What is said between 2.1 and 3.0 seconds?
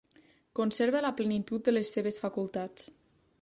facultats.